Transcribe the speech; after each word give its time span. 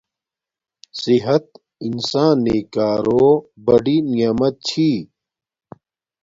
صحت 1.01 1.45
انسان 1.87 2.35
نݵ 2.43 2.59
کارو 2.73 3.25
بڑی 3.65 3.97
نعمت 4.11 4.55
چھی 4.67 4.91